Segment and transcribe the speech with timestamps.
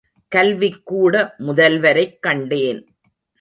[0.35, 1.29] கல்விக்கூட
[1.37, 2.85] முதல்வரைக் கண்டேன்.